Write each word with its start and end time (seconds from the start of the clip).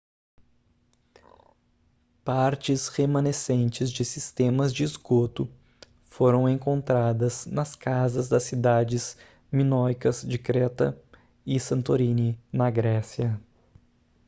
partes 2.25 2.87
remanescentes 2.87 3.91
de 3.91 4.03
sistemas 4.03 4.73
de 4.73 4.83
esgoto 4.83 5.47
foram 6.09 6.49
encontradas 6.49 7.45
nas 7.45 7.75
casas 7.75 8.27
das 8.27 8.41
cidades 8.41 9.15
minoicas 9.51 10.23
de 10.23 10.39
creta 10.39 10.99
e 11.45 11.59
santorini 11.59 12.35
na 12.51 12.71
grécia 12.71 13.39